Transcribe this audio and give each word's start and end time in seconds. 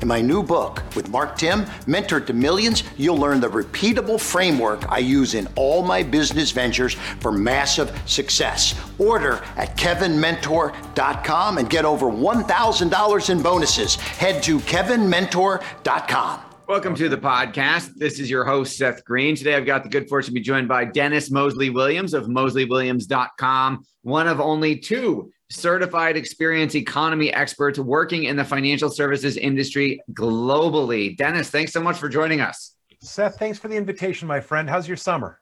In 0.00 0.06
my 0.06 0.20
new 0.20 0.44
book 0.44 0.84
with 0.94 1.08
Mark 1.08 1.36
Timm, 1.36 1.66
Mentor 1.88 2.20
to 2.20 2.32
Millions, 2.32 2.84
you'll 2.96 3.16
learn 3.16 3.40
the 3.40 3.48
repeatable 3.48 4.20
framework 4.20 4.88
I 4.90 4.98
use 4.98 5.34
in 5.34 5.48
all 5.56 5.82
my 5.82 6.04
business 6.04 6.52
ventures 6.52 6.94
for 7.18 7.32
massive 7.32 7.90
success. 8.06 8.80
Order 8.98 9.42
at 9.56 9.76
kevinmentor.com 9.76 11.58
and 11.58 11.68
get 11.68 11.84
over 11.84 12.06
$1,000 12.06 13.30
in 13.30 13.42
bonuses. 13.42 13.96
Head 13.96 14.40
to 14.44 14.60
kevinmentor.com. 14.60 16.42
Welcome 16.68 16.94
to 16.96 17.08
the 17.08 17.16
podcast. 17.16 17.94
This 17.96 18.20
is 18.20 18.30
your 18.30 18.44
host, 18.44 18.76
Seth 18.76 19.04
Green. 19.04 19.34
Today, 19.34 19.54
I've 19.54 19.66
got 19.66 19.82
the 19.82 19.88
good 19.88 20.08
fortune 20.08 20.34
to 20.34 20.34
be 20.34 20.42
joined 20.42 20.68
by 20.68 20.84
Dennis 20.84 21.30
Moseley 21.30 21.70
Williams 21.70 22.14
of 22.14 22.26
moseleywilliams.com, 22.26 23.84
one 24.02 24.28
of 24.28 24.38
only 24.38 24.76
two 24.76 25.32
certified 25.50 26.16
experience 26.16 26.74
economy 26.74 27.32
experts 27.32 27.78
working 27.78 28.24
in 28.24 28.36
the 28.36 28.44
financial 28.44 28.90
services 28.90 29.36
industry 29.36 30.00
globally. 30.12 31.16
Dennis, 31.16 31.50
thanks 31.50 31.72
so 31.72 31.82
much 31.82 31.98
for 31.98 32.08
joining 32.08 32.40
us. 32.40 32.74
Seth, 33.00 33.38
thanks 33.38 33.58
for 33.58 33.68
the 33.68 33.76
invitation, 33.76 34.28
my 34.28 34.40
friend. 34.40 34.68
How's 34.68 34.86
your 34.86 34.96
summer? 34.96 35.38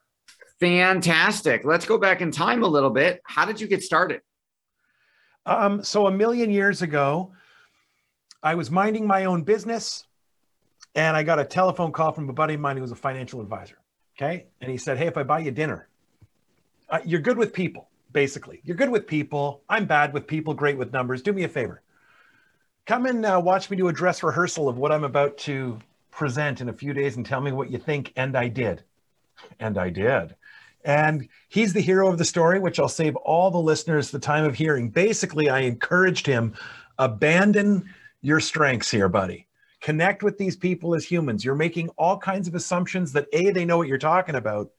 Fantastic. 0.61 1.65
Let's 1.65 1.87
go 1.87 1.99
back 1.99 2.21
in 2.21 2.31
time 2.31 2.63
a 2.63 2.67
little 2.67 2.91
bit. 2.91 3.21
How 3.25 3.45
did 3.45 3.61
you 3.61 3.67
get 3.67 3.83
started? 3.83 4.21
Um, 5.45 5.83
so, 5.83 6.07
a 6.07 6.11
million 6.11 6.51
years 6.51 6.83
ago, 6.83 7.33
I 8.43 8.55
was 8.55 8.71
minding 8.71 9.07
my 9.07 9.27
own 9.27 9.43
business 9.43 10.05
and 10.95 11.17
I 11.17 11.23
got 11.23 11.39
a 11.39 11.45
telephone 11.45 11.93
call 11.93 12.13
from 12.13 12.29
a 12.29 12.33
buddy 12.33 12.55
of 12.55 12.61
mine 12.61 12.77
who 12.77 12.83
was 12.83 12.91
a 12.91 12.97
financial 12.97 13.41
advisor. 13.41 13.79
Okay. 14.17 14.47
And 14.61 14.71
he 14.71 14.77
said, 14.77 14.99
Hey, 14.99 15.07
if 15.07 15.17
I 15.17 15.23
buy 15.23 15.41
you 15.41 15.51
dinner, 15.51 15.89
uh, 16.89 17.01
you're 17.05 17.21
good 17.21 17.37
with 17.37 17.53
people 17.53 17.89
basically. 18.13 18.61
You're 18.65 18.77
good 18.77 18.91
with 18.91 19.07
people. 19.07 19.63
I'm 19.69 19.87
bad 19.87 20.13
with 20.13 20.27
people, 20.27 20.55
great 20.55 20.79
with 20.79 20.93
numbers. 20.93 21.23
Do 21.23 21.33
me 21.33 21.45
a 21.45 21.49
favor. 21.49 21.83
Come 22.87 23.07
and 23.07 23.27
uh, 23.27 23.41
watch 23.43 23.69
me 23.69 23.77
do 23.77 23.89
a 23.89 23.93
dress 23.93 24.23
rehearsal 24.23 24.69
of 24.69 24.79
what 24.79 24.93
I'm 24.93 25.05
about 25.05 25.39
to 25.39 25.79
present 26.11 26.61
in 26.61 26.69
a 26.69 26.73
few 26.73 26.93
days 26.93 27.17
and 27.17 27.27
tell 27.27 27.41
me 27.41 27.53
what 27.53 27.71
you 27.71 27.79
think. 27.79 28.13
And 28.17 28.37
I 28.37 28.49
did. 28.49 28.85
And 29.61 29.77
I 29.77 29.91
did. 29.91 30.37
And 30.85 31.29
he's 31.49 31.73
the 31.73 31.81
hero 31.81 32.09
of 32.09 32.17
the 32.17 32.25
story, 32.25 32.61
which 32.61 32.79
I'll 32.79 32.89
save 32.89 33.17
all 33.17 33.51
the 33.51 33.59
listeners 33.59 34.11
the 34.11 34.21
time 34.21 34.45
of 34.45 34.55
hearing. 34.55 34.89
Basically, 34.89 35.49
I 35.49 35.61
encouraged 35.61 36.27
him 36.27 36.55
abandon 36.99 37.93
your 38.23 38.39
strengths 38.39 38.91
here, 38.91 39.09
buddy. 39.09 39.49
Connect 39.81 40.23
with 40.23 40.39
these 40.39 40.57
people 40.57 40.95
as 40.95 41.05
humans. 41.05 41.45
You're 41.45 41.55
making 41.55 41.89
all 41.99 42.19
kinds 42.19 42.49
of 42.49 42.55
assumptions 42.55 43.13
that 43.13 43.27
A, 43.33 43.51
they 43.51 43.65
know 43.65 43.77
what 43.77 43.89
you're 43.89 43.99
talking 43.99 44.37
about, 44.37 44.71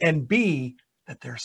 and 0.00 0.28
B, 0.28 0.76
that 1.06 1.20
they're 1.20 1.38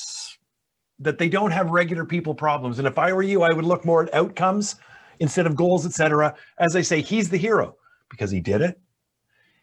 that 1.00 1.18
they 1.18 1.30
don't 1.30 1.52
have 1.52 1.70
regular 1.72 2.06
people 2.06 2.34
problems. 2.34 2.80
And 2.80 2.88
if 2.88 2.98
I 2.98 3.12
were 3.12 3.24
you, 3.24 3.44
I 3.44 3.52
would 3.52 3.66
look 3.66 3.86
more 3.86 4.04
at 4.04 4.14
outcomes 4.14 4.76
instead 5.20 5.46
of 5.46 5.56
goals, 5.56 5.86
etc. 5.86 6.36
As 6.58 6.76
I 6.76 6.82
say, 6.82 7.02
he's 7.02 7.30
the 7.30 7.38
hero 7.38 7.76
because 8.10 8.32
he 8.32 8.40
did 8.40 8.62
it. 8.62 8.80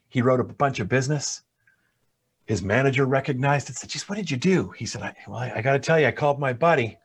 He 0.09 0.21
wrote 0.21 0.41
a 0.41 0.45
bunch 0.45 0.79
of 0.81 0.89
business. 0.89 1.43
His 2.47 2.63
manager 2.63 3.07
recognized 3.07 3.71
it, 3.71 3.77
said, 3.77 3.89
geez, 3.89 4.09
what 4.09 4.17
did 4.17 4.31
you 4.31 4.37
do? 4.37 4.71
He 4.71 4.85
said, 4.85 5.03
I, 5.03 5.15
well, 5.27 5.39
I, 5.39 5.53
I 5.57 5.63
got 5.63 5.73
to 5.73 5.79
tell 5.79 5.99
you, 5.99 6.07
I 6.07 6.11
called 6.11 6.39
my 6.39 6.53
buddy. 6.53 6.99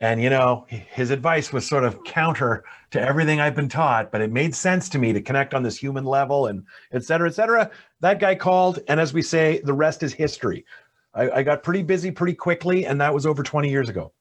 And, 0.00 0.20
you 0.20 0.30
know, 0.30 0.66
his 0.68 1.10
advice 1.10 1.52
was 1.52 1.66
sort 1.66 1.84
of 1.84 2.02
counter 2.02 2.64
to 2.90 3.00
everything 3.00 3.40
I've 3.40 3.54
been 3.54 3.68
taught, 3.68 4.10
but 4.10 4.20
it 4.20 4.32
made 4.32 4.52
sense 4.52 4.88
to 4.88 4.98
me 4.98 5.12
to 5.12 5.22
connect 5.22 5.54
on 5.54 5.62
this 5.62 5.78
human 5.78 6.04
level 6.04 6.48
and 6.48 6.64
et 6.90 7.04
cetera, 7.04 7.28
et 7.28 7.34
cetera. 7.34 7.70
That 8.00 8.18
guy 8.18 8.34
called. 8.34 8.80
And 8.88 8.98
as 8.98 9.14
we 9.14 9.22
say, 9.22 9.60
the 9.62 9.72
rest 9.72 10.02
is 10.02 10.12
history. 10.12 10.64
I, 11.14 11.30
I 11.30 11.42
got 11.42 11.62
pretty 11.62 11.82
busy 11.82 12.10
pretty 12.10 12.34
quickly, 12.34 12.86
and 12.86 13.00
that 13.00 13.12
was 13.12 13.26
over 13.26 13.42
20 13.42 13.68
years 13.68 13.88
ago. 13.88 14.12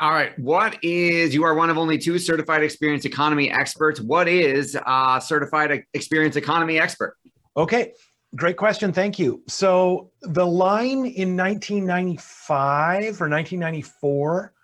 All 0.00 0.12
right. 0.12 0.36
What 0.38 0.82
is, 0.82 1.34
you 1.34 1.44
are 1.44 1.54
one 1.54 1.68
of 1.68 1.76
only 1.76 1.98
two 1.98 2.18
certified 2.18 2.62
experience 2.62 3.04
economy 3.04 3.50
experts. 3.50 4.00
What 4.00 4.28
is 4.28 4.74
a 4.74 5.20
certified 5.22 5.84
experience 5.92 6.36
economy 6.36 6.80
expert? 6.80 7.18
Okay. 7.56 7.92
Great 8.34 8.56
question. 8.56 8.92
Thank 8.92 9.18
you. 9.18 9.42
So 9.46 10.10
the 10.22 10.46
line 10.46 11.04
in 11.04 11.36
1995 11.36 13.02
or 13.20 13.28
1994, 13.28 14.54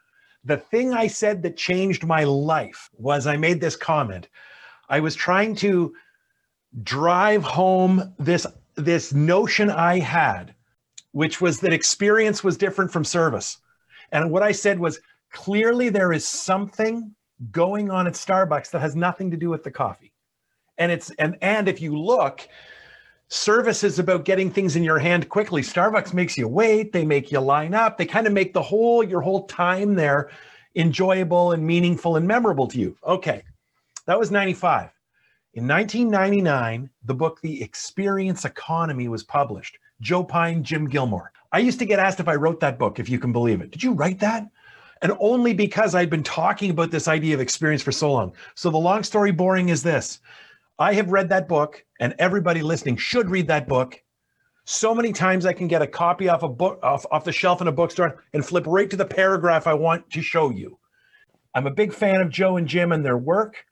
the 0.44 0.56
thing 0.56 0.94
I 0.94 1.06
said 1.06 1.42
that 1.42 1.56
changed 1.56 2.04
my 2.04 2.24
life 2.24 2.88
was 2.94 3.26
I 3.26 3.36
made 3.36 3.60
this 3.60 3.76
comment. 3.76 4.28
I 4.88 5.00
was 5.00 5.14
trying 5.14 5.54
to 5.56 5.92
drive 6.82 7.42
home 7.42 8.14
this 8.18 8.46
this 8.76 9.12
notion 9.12 9.70
I 9.70 9.98
had 9.98 10.54
which 11.16 11.40
was 11.40 11.60
that 11.60 11.72
experience 11.72 12.44
was 12.44 12.58
different 12.58 12.92
from 12.92 13.02
service. 13.02 13.56
And 14.12 14.30
what 14.30 14.42
I 14.42 14.52
said 14.52 14.78
was 14.78 15.00
clearly 15.32 15.88
there 15.88 16.12
is 16.12 16.28
something 16.28 17.14
going 17.50 17.90
on 17.90 18.06
at 18.06 18.12
Starbucks 18.12 18.70
that 18.72 18.82
has 18.82 18.94
nothing 18.94 19.30
to 19.30 19.36
do 19.38 19.48
with 19.48 19.64
the 19.64 19.70
coffee. 19.70 20.12
And 20.76 20.92
it's 20.92 21.10
and 21.12 21.38
and 21.40 21.68
if 21.68 21.80
you 21.80 21.98
look, 21.98 22.46
service 23.28 23.82
is 23.82 23.98
about 23.98 24.26
getting 24.26 24.50
things 24.50 24.76
in 24.76 24.84
your 24.84 24.98
hand 24.98 25.30
quickly. 25.30 25.62
Starbucks 25.62 26.12
makes 26.12 26.36
you 26.36 26.48
wait, 26.48 26.92
they 26.92 27.06
make 27.06 27.32
you 27.32 27.40
line 27.40 27.72
up, 27.72 27.96
they 27.96 28.04
kind 28.04 28.26
of 28.26 28.34
make 28.34 28.52
the 28.52 28.60
whole 28.60 29.02
your 29.02 29.22
whole 29.22 29.46
time 29.46 29.94
there 29.94 30.28
enjoyable 30.74 31.52
and 31.52 31.66
meaningful 31.66 32.16
and 32.16 32.28
memorable 32.28 32.66
to 32.68 32.78
you. 32.78 32.94
Okay. 33.02 33.42
That 34.04 34.18
was 34.18 34.30
95. 34.30 34.90
In 35.54 35.66
1999, 35.66 36.90
the 37.06 37.14
book 37.14 37.40
The 37.40 37.62
Experience 37.62 38.44
Economy 38.44 39.08
was 39.08 39.24
published. 39.24 39.78
Joe 40.00 40.24
Pine, 40.24 40.62
Jim 40.62 40.88
Gilmore. 40.88 41.32
I 41.52 41.58
used 41.58 41.78
to 41.78 41.86
get 41.86 41.98
asked 41.98 42.20
if 42.20 42.28
I 42.28 42.34
wrote 42.34 42.60
that 42.60 42.78
book, 42.78 42.98
if 42.98 43.08
you 43.08 43.18
can 43.18 43.32
believe 43.32 43.60
it. 43.60 43.70
Did 43.70 43.82
you 43.82 43.92
write 43.92 44.20
that? 44.20 44.46
And 45.02 45.12
only 45.20 45.54
because 45.54 45.94
I'd 45.94 46.10
been 46.10 46.22
talking 46.22 46.70
about 46.70 46.90
this 46.90 47.08
idea 47.08 47.34
of 47.34 47.40
experience 47.40 47.82
for 47.82 47.92
so 47.92 48.12
long. 48.12 48.34
So 48.54 48.70
the 48.70 48.78
long 48.78 49.02
story 49.02 49.30
boring 49.30 49.68
is 49.68 49.82
this 49.82 50.20
I 50.78 50.92
have 50.94 51.10
read 51.10 51.28
that 51.30 51.48
book, 51.48 51.84
and 52.00 52.14
everybody 52.18 52.62
listening 52.62 52.96
should 52.96 53.30
read 53.30 53.48
that 53.48 53.68
book. 53.68 54.02
So 54.64 54.94
many 54.94 55.12
times 55.12 55.46
I 55.46 55.52
can 55.52 55.68
get 55.68 55.80
a 55.80 55.86
copy 55.86 56.28
off 56.28 56.42
a 56.42 56.48
book 56.48 56.80
off, 56.82 57.06
off 57.10 57.24
the 57.24 57.32
shelf 57.32 57.60
in 57.60 57.68
a 57.68 57.72
bookstore 57.72 58.24
and 58.32 58.44
flip 58.44 58.64
right 58.66 58.90
to 58.90 58.96
the 58.96 59.04
paragraph 59.04 59.66
I 59.66 59.74
want 59.74 60.10
to 60.10 60.22
show 60.22 60.50
you. 60.50 60.78
I'm 61.54 61.66
a 61.66 61.70
big 61.70 61.94
fan 61.94 62.20
of 62.20 62.28
Joe 62.28 62.56
and 62.56 62.66
Jim 62.66 62.92
and 62.92 63.04
their 63.04 63.16
work. 63.16 63.64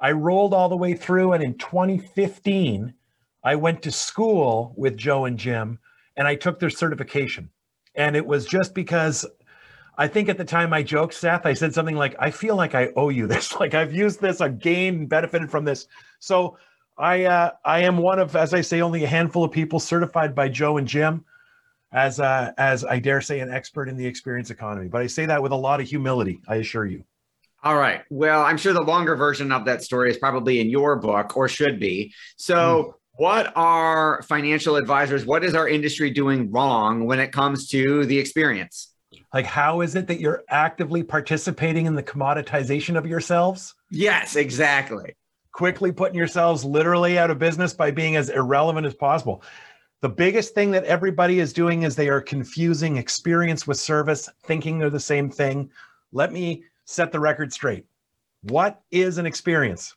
I 0.00 0.12
rolled 0.12 0.52
all 0.52 0.68
the 0.68 0.76
way 0.76 0.94
through, 0.94 1.32
and 1.32 1.42
in 1.42 1.56
2015, 1.58 2.92
I 3.46 3.54
went 3.54 3.80
to 3.82 3.92
school 3.92 4.74
with 4.76 4.96
Joe 4.96 5.24
and 5.26 5.38
Jim 5.38 5.78
and 6.16 6.26
I 6.26 6.34
took 6.34 6.58
their 6.58 6.68
certification. 6.68 7.48
And 7.94 8.16
it 8.16 8.26
was 8.26 8.44
just 8.44 8.74
because 8.74 9.24
I 9.96 10.08
think 10.08 10.28
at 10.28 10.36
the 10.36 10.44
time 10.44 10.72
I 10.72 10.82
joked, 10.82 11.14
Seth, 11.14 11.46
I 11.46 11.52
said 11.52 11.72
something 11.72 11.94
like, 11.94 12.16
I 12.18 12.32
feel 12.32 12.56
like 12.56 12.74
I 12.74 12.88
owe 12.96 13.08
you 13.08 13.28
this. 13.28 13.54
Like 13.60 13.72
I've 13.72 13.94
used 13.94 14.20
this, 14.20 14.40
I've 14.40 14.58
gained, 14.58 15.08
benefited 15.08 15.48
from 15.48 15.64
this. 15.64 15.86
So 16.18 16.58
I 16.98 17.24
uh, 17.26 17.50
I 17.64 17.82
am 17.82 17.98
one 17.98 18.18
of, 18.18 18.34
as 18.34 18.52
I 18.52 18.62
say, 18.62 18.80
only 18.80 19.04
a 19.04 19.06
handful 19.06 19.44
of 19.44 19.52
people 19.52 19.78
certified 19.78 20.34
by 20.34 20.48
Joe 20.48 20.78
and 20.78 20.88
Jim 20.88 21.24
as 21.92 22.18
uh, 22.18 22.50
as 22.58 22.84
I 22.84 22.98
dare 22.98 23.20
say 23.20 23.38
an 23.38 23.52
expert 23.52 23.88
in 23.88 23.96
the 23.96 24.06
experience 24.06 24.50
economy. 24.50 24.88
But 24.88 25.02
I 25.02 25.06
say 25.06 25.24
that 25.26 25.40
with 25.40 25.52
a 25.52 25.56
lot 25.56 25.80
of 25.80 25.86
humility, 25.86 26.40
I 26.48 26.56
assure 26.56 26.84
you. 26.84 27.04
All 27.62 27.76
right. 27.76 28.02
Well, 28.10 28.42
I'm 28.42 28.56
sure 28.56 28.72
the 28.72 28.82
longer 28.82 29.14
version 29.14 29.52
of 29.52 29.66
that 29.66 29.84
story 29.84 30.10
is 30.10 30.16
probably 30.16 30.60
in 30.60 30.68
your 30.68 30.96
book 30.96 31.36
or 31.36 31.46
should 31.48 31.78
be. 31.78 32.12
So, 32.36 32.56
mm 32.56 32.92
what 33.18 33.52
are 33.56 34.22
financial 34.22 34.76
advisors 34.76 35.24
what 35.24 35.44
is 35.44 35.54
our 35.54 35.68
industry 35.68 36.10
doing 36.10 36.50
wrong 36.50 37.06
when 37.06 37.18
it 37.18 37.32
comes 37.32 37.68
to 37.68 38.04
the 38.06 38.18
experience 38.18 38.92
like 39.32 39.46
how 39.46 39.80
is 39.80 39.94
it 39.94 40.06
that 40.06 40.20
you're 40.20 40.42
actively 40.48 41.02
participating 41.02 41.86
in 41.86 41.94
the 41.94 42.02
commoditization 42.02 42.96
of 42.96 43.06
yourselves 43.06 43.74
yes 43.90 44.36
exactly 44.36 45.14
quickly 45.52 45.92
putting 45.92 46.16
yourselves 46.16 46.64
literally 46.64 47.18
out 47.18 47.30
of 47.30 47.38
business 47.38 47.72
by 47.72 47.90
being 47.90 48.16
as 48.16 48.28
irrelevant 48.28 48.86
as 48.86 48.94
possible 48.94 49.42
The 50.02 50.08
biggest 50.10 50.54
thing 50.54 50.70
that 50.72 50.84
everybody 50.84 51.40
is 51.40 51.54
doing 51.54 51.82
is 51.82 51.96
they 51.96 52.10
are 52.10 52.20
confusing 52.20 52.98
experience 52.98 53.66
with 53.66 53.78
service, 53.78 54.28
thinking 54.44 54.78
they're 54.78 54.90
the 54.90 55.00
same 55.00 55.30
thing. 55.30 55.70
Let 56.12 56.32
me 56.32 56.64
set 56.84 57.12
the 57.12 57.18
record 57.18 57.52
straight. 57.52 57.86
What 58.42 58.82
is 58.90 59.16
an 59.18 59.26
experience? 59.26 59.96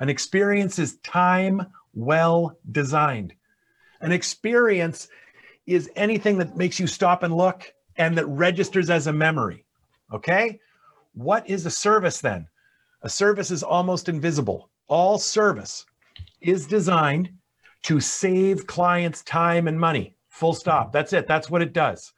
An 0.00 0.08
experience 0.10 0.78
is 0.78 0.98
time 0.98 1.66
well 1.94 2.56
designed. 2.70 3.34
An 4.00 4.12
experience 4.12 5.08
is 5.66 5.90
anything 5.96 6.38
that 6.38 6.56
makes 6.56 6.80
you 6.80 6.86
stop 6.86 7.22
and 7.22 7.36
look 7.36 7.72
and 7.96 8.16
that 8.16 8.26
registers 8.26 8.90
as 8.90 9.06
a 9.06 9.12
memory. 9.12 9.64
Okay? 10.12 10.58
What 11.14 11.48
is 11.48 11.66
a 11.66 11.70
service 11.70 12.20
then? 12.20 12.48
A 13.02 13.08
service 13.08 13.50
is 13.50 13.62
almost 13.62 14.08
invisible. 14.08 14.70
All 14.88 15.18
service 15.18 15.86
is 16.40 16.66
designed 16.66 17.30
to 17.82 18.00
save 18.00 18.66
clients 18.66 19.22
time 19.22 19.68
and 19.68 19.78
money. 19.78 20.16
Full 20.28 20.54
stop. 20.54 20.92
That's 20.92 21.12
it. 21.12 21.26
That's 21.26 21.50
what 21.50 21.62
it 21.62 21.72
does. 21.72 22.12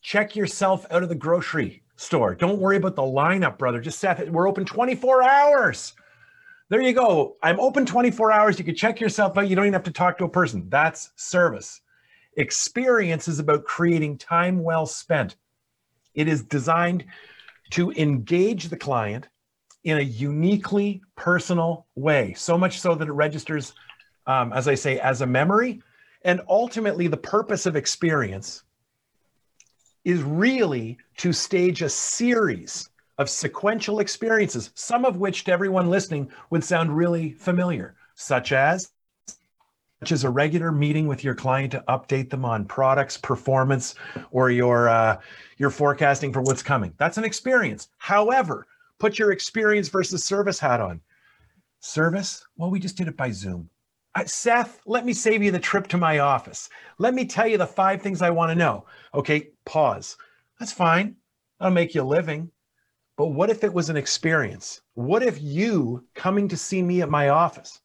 Check 0.00 0.34
yourself 0.34 0.86
out 0.90 1.02
of 1.02 1.08
the 1.08 1.14
grocery 1.14 1.82
store. 1.96 2.34
Don't 2.34 2.58
worry 2.58 2.76
about 2.76 2.96
the 2.96 3.02
lineup, 3.02 3.58
brother. 3.58 3.80
Just 3.80 4.00
Seth, 4.00 4.28
we're 4.28 4.48
open 4.48 4.64
24 4.64 5.22
hours. 5.22 5.94
There 6.68 6.80
you 6.80 6.92
go. 6.92 7.36
I'm 7.42 7.60
open 7.60 7.84
24 7.84 8.32
hours. 8.32 8.58
You 8.58 8.64
can 8.64 8.74
check 8.74 9.00
yourself 9.00 9.36
out. 9.36 9.48
You 9.48 9.56
don't 9.56 9.66
even 9.66 9.74
have 9.74 9.82
to 9.84 9.90
talk 9.90 10.18
to 10.18 10.24
a 10.24 10.28
person. 10.28 10.68
That's 10.68 11.10
service. 11.16 11.80
Experience 12.36 13.28
is 13.28 13.38
about 13.38 13.64
creating 13.64 14.18
time 14.18 14.62
well 14.62 14.86
spent. 14.86 15.36
It 16.14 16.28
is 16.28 16.42
designed 16.42 17.04
to 17.70 17.90
engage 17.92 18.68
the 18.68 18.76
client 18.76 19.28
in 19.84 19.98
a 19.98 20.02
uniquely 20.02 21.02
personal 21.16 21.86
way, 21.94 22.34
so 22.34 22.56
much 22.56 22.80
so 22.80 22.94
that 22.94 23.08
it 23.08 23.12
registers, 23.12 23.74
um, 24.26 24.52
as 24.52 24.68
I 24.68 24.74
say, 24.74 24.98
as 25.00 25.20
a 25.20 25.26
memory. 25.26 25.82
And 26.22 26.40
ultimately, 26.48 27.08
the 27.08 27.16
purpose 27.16 27.66
of 27.66 27.76
experience 27.76 28.62
is 30.04 30.22
really 30.22 30.98
to 31.18 31.32
stage 31.32 31.82
a 31.82 31.88
series 31.88 32.88
of 33.18 33.28
sequential 33.28 34.00
experiences, 34.00 34.70
some 34.74 35.04
of 35.04 35.16
which 35.16 35.44
to 35.44 35.52
everyone 35.52 35.90
listening 35.90 36.30
would 36.50 36.64
sound 36.64 36.96
really 36.96 37.32
familiar, 37.32 37.94
such 38.14 38.52
as 38.52 38.90
such 40.02 40.10
as 40.10 40.24
a 40.24 40.30
regular 40.30 40.72
meeting 40.72 41.06
with 41.06 41.22
your 41.22 41.34
client 41.34 41.70
to 41.70 41.84
update 41.86 42.28
them 42.28 42.44
on 42.44 42.64
products, 42.64 43.16
performance, 43.16 43.94
or 44.32 44.50
your 44.50 44.88
uh, 44.88 45.20
your 45.58 45.70
forecasting 45.70 46.32
for 46.32 46.42
what's 46.42 46.62
coming. 46.62 46.92
That's 46.98 47.18
an 47.18 47.24
experience. 47.24 47.88
However, 47.98 48.66
put 48.98 49.18
your 49.18 49.30
experience 49.30 49.88
versus 49.88 50.24
service 50.24 50.58
hat 50.58 50.80
on. 50.80 51.00
Service? 51.78 52.44
Well, 52.56 52.70
we 52.70 52.80
just 52.80 52.96
did 52.96 53.06
it 53.06 53.16
by 53.16 53.30
Zoom. 53.30 53.70
Uh, 54.14 54.24
Seth, 54.24 54.80
let 54.86 55.06
me 55.06 55.12
save 55.12 55.42
you 55.42 55.52
the 55.52 55.58
trip 55.58 55.86
to 55.88 55.96
my 55.96 56.18
office. 56.18 56.68
Let 56.98 57.14
me 57.14 57.24
tell 57.24 57.46
you 57.46 57.56
the 57.56 57.66
five 57.66 58.02
things 58.02 58.22
I 58.22 58.30
want 58.30 58.50
to 58.50 58.56
know. 58.56 58.86
Okay, 59.14 59.50
pause. 59.64 60.16
That's 60.58 60.72
fine. 60.72 61.16
I'll 61.60 61.70
make 61.70 61.94
you 61.94 62.02
a 62.02 62.04
living. 62.04 62.50
But 63.16 63.28
what 63.28 63.50
if 63.50 63.62
it 63.62 63.72
was 63.72 63.90
an 63.90 63.96
experience? 63.96 64.80
What 64.94 65.22
if 65.22 65.40
you 65.40 66.04
coming 66.14 66.48
to 66.48 66.56
see 66.56 66.82
me 66.82 67.02
at 67.02 67.10
my 67.10 67.28
office 67.28 67.80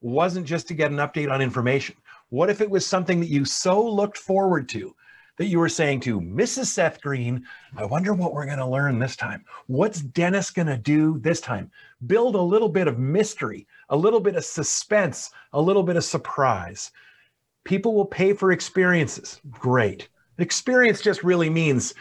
wasn't 0.00 0.46
just 0.46 0.68
to 0.68 0.74
get 0.74 0.90
an 0.90 0.98
update 0.98 1.30
on 1.30 1.40
information? 1.40 1.96
What 2.28 2.50
if 2.50 2.60
it 2.60 2.70
was 2.70 2.84
something 2.84 3.20
that 3.20 3.30
you 3.30 3.44
so 3.44 3.82
looked 3.82 4.18
forward 4.18 4.68
to 4.70 4.94
that 5.38 5.46
you 5.46 5.58
were 5.58 5.68
saying 5.68 6.00
to 6.00 6.20
Mrs. 6.20 6.66
Seth 6.66 7.00
Green, 7.00 7.44
I 7.76 7.84
wonder 7.84 8.14
what 8.14 8.32
we're 8.32 8.46
going 8.46 8.58
to 8.58 8.66
learn 8.66 8.98
this 8.98 9.16
time. 9.16 9.44
What's 9.66 10.00
Dennis 10.00 10.50
going 10.50 10.68
to 10.68 10.78
do 10.78 11.18
this 11.18 11.40
time? 11.40 11.70
Build 12.06 12.34
a 12.34 12.40
little 12.40 12.68
bit 12.68 12.88
of 12.88 12.98
mystery, 12.98 13.66
a 13.90 13.96
little 13.96 14.20
bit 14.20 14.36
of 14.36 14.44
suspense, 14.44 15.30
a 15.52 15.60
little 15.60 15.82
bit 15.82 15.96
of 15.96 16.04
surprise. 16.04 16.90
People 17.64 17.94
will 17.94 18.06
pay 18.06 18.32
for 18.32 18.52
experiences. 18.52 19.40
Great. 19.50 20.08
Experience 20.38 21.00
just 21.00 21.22
really 21.22 21.50
means 21.50 21.94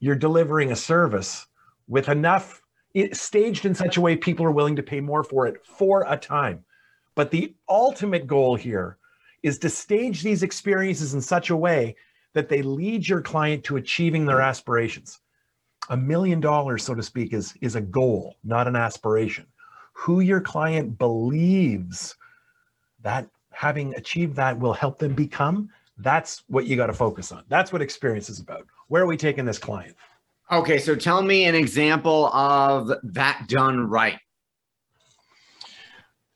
you're 0.00 0.14
delivering 0.14 0.72
a 0.72 0.76
service 0.76 1.46
with 1.88 2.08
enough 2.08 2.62
it, 2.94 3.16
staged 3.16 3.64
in 3.64 3.74
such 3.74 3.96
a 3.96 4.00
way 4.00 4.16
people 4.16 4.44
are 4.44 4.50
willing 4.50 4.76
to 4.76 4.82
pay 4.82 5.00
more 5.00 5.24
for 5.24 5.46
it 5.46 5.64
for 5.64 6.04
a 6.08 6.16
time. 6.16 6.64
But 7.14 7.30
the 7.30 7.54
ultimate 7.68 8.26
goal 8.26 8.56
here 8.56 8.98
is 9.42 9.58
to 9.60 9.68
stage 9.68 10.22
these 10.22 10.42
experiences 10.42 11.14
in 11.14 11.20
such 11.20 11.50
a 11.50 11.56
way 11.56 11.96
that 12.34 12.48
they 12.48 12.62
lead 12.62 13.06
your 13.06 13.20
client 13.20 13.64
to 13.64 13.76
achieving 13.76 14.24
their 14.24 14.40
aspirations. 14.40 15.20
A 15.90 15.96
million 15.96 16.40
dollars, 16.40 16.84
so 16.84 16.94
to 16.94 17.02
speak, 17.02 17.32
is, 17.32 17.54
is 17.60 17.74
a 17.74 17.80
goal, 17.80 18.36
not 18.44 18.68
an 18.68 18.76
aspiration. 18.76 19.46
Who 19.94 20.20
your 20.20 20.40
client 20.40 20.96
believes 20.96 22.16
that 23.02 23.28
having 23.50 23.94
achieved 23.96 24.36
that 24.36 24.58
will 24.58 24.72
help 24.72 24.98
them 24.98 25.12
become, 25.12 25.68
that's 25.98 26.44
what 26.46 26.66
you 26.66 26.76
got 26.76 26.86
to 26.86 26.92
focus 26.92 27.32
on. 27.32 27.44
That's 27.48 27.72
what 27.72 27.82
experience 27.82 28.30
is 28.30 28.40
about. 28.40 28.66
Where 28.88 29.02
are 29.02 29.06
we 29.06 29.16
taking 29.16 29.44
this 29.44 29.58
client? 29.58 29.96
Okay, 30.52 30.78
so 30.78 30.94
tell 30.94 31.22
me 31.22 31.46
an 31.46 31.54
example 31.54 32.26
of 32.26 32.92
that 33.04 33.46
done 33.48 33.88
right. 33.88 34.18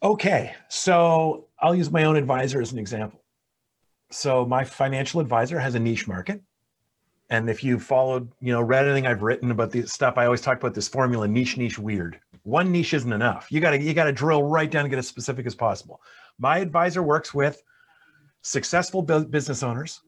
Okay, 0.02 0.54
so 0.68 1.48
I'll 1.60 1.74
use 1.74 1.90
my 1.90 2.04
own 2.04 2.16
advisor 2.16 2.62
as 2.62 2.72
an 2.72 2.78
example. 2.78 3.22
So 4.10 4.46
my 4.46 4.64
financial 4.64 5.20
advisor 5.20 5.58
has 5.58 5.74
a 5.74 5.78
niche 5.78 6.08
market. 6.08 6.40
And 7.28 7.50
if 7.50 7.62
you 7.62 7.78
followed, 7.78 8.32
you 8.40 8.54
know, 8.54 8.62
read 8.62 8.86
anything 8.86 9.06
I've 9.06 9.20
written 9.20 9.50
about 9.50 9.70
this 9.70 9.92
stuff, 9.92 10.14
I 10.16 10.24
always 10.24 10.40
talk 10.40 10.58
about 10.58 10.72
this 10.72 10.88
formula 10.88 11.28
niche, 11.28 11.58
niche, 11.58 11.78
weird. 11.78 12.18
One 12.44 12.72
niche 12.72 12.94
isn't 12.94 13.12
enough. 13.12 13.48
You 13.50 13.60
gotta, 13.60 13.82
you 13.82 13.92
gotta 13.92 14.12
drill 14.12 14.44
right 14.44 14.70
down 14.70 14.84
and 14.84 14.90
get 14.90 14.98
as 14.98 15.08
specific 15.08 15.44
as 15.44 15.54
possible. 15.54 16.00
My 16.38 16.58
advisor 16.58 17.02
works 17.02 17.34
with 17.34 17.62
successful 18.40 19.02
business 19.02 19.62
owners 19.62 20.00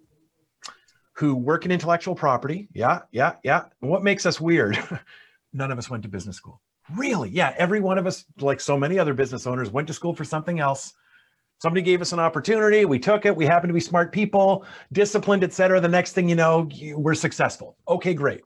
who 1.19 1.35
work 1.35 1.65
in 1.65 1.73
intellectual 1.73 2.15
property. 2.15 2.69
Yeah, 2.73 3.01
yeah, 3.11 3.35
yeah. 3.43 3.65
What 3.81 4.05
makes 4.05 4.25
us 4.25 4.41
weird? 4.41 4.79
None 5.53 5.73
of 5.73 5.77
us 5.79 5.91
went 5.91 6.05
to 6.05 6.09
business 6.09 6.37
school. 6.37 6.61
Really? 6.95 7.29
Yeah, 7.29 7.55
every 7.59 7.81
one 7.81 7.99
of 7.99 8.07
us, 8.07 8.25
like 8.39 8.61
so 8.61 8.79
many 8.79 9.01
other 9.01 9.15
business 9.15 9.45
owners, 9.45 9.69
went 9.69 9.89
to 9.89 9.95
school 9.95 10.15
for 10.15 10.25
something 10.25 10.61
else. 10.61 10.95
Somebody 11.61 11.83
gave 11.83 12.01
us 12.01 12.13
an 12.13 12.21
opportunity. 12.21 12.85
We 12.85 13.01
took 13.01 13.27
it. 13.27 13.35
We 13.35 13.47
happen 13.47 13.67
to 13.67 13.75
be 13.75 13.81
smart 13.81 14.13
people, 14.13 14.65
disciplined, 14.93 15.43
et 15.43 15.53
cetera. 15.53 15.81
The 15.81 15.89
next 15.89 16.13
thing 16.13 16.29
you 16.29 16.37
know, 16.37 16.69
we're 16.95 17.15
successful. 17.15 17.77
Okay, 17.89 18.15
great. 18.15 18.43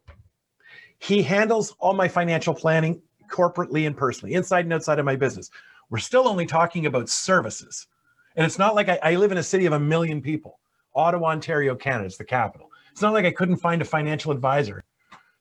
He 0.98 1.22
handles 1.22 1.76
all 1.78 1.92
my 1.92 2.08
financial 2.08 2.54
planning 2.54 3.02
corporately 3.30 3.86
and 3.86 3.94
personally, 3.94 4.32
inside 4.34 4.64
and 4.64 4.72
outside 4.72 4.98
of 4.98 5.04
my 5.04 5.16
business. 5.16 5.50
We're 5.90 5.98
still 5.98 6.26
only 6.26 6.46
talking 6.46 6.86
about 6.86 7.10
services. 7.10 7.86
And 8.34 8.46
it's 8.46 8.58
not 8.58 8.74
like 8.74 8.88
I, 8.88 8.98
I 9.02 9.14
live 9.16 9.30
in 9.30 9.36
a 9.36 9.42
city 9.42 9.66
of 9.66 9.74
a 9.74 9.80
million 9.80 10.22
people. 10.22 10.58
Ottawa, 10.94 11.30
Ontario, 11.30 11.74
Canada 11.74 12.06
is 12.06 12.16
the 12.16 12.24
capital. 12.24 12.70
It's 12.90 13.02
not 13.02 13.12
like 13.12 13.24
I 13.24 13.30
couldn't 13.30 13.56
find 13.56 13.80
a 13.80 13.84
financial 13.84 14.32
advisor. 14.32 14.84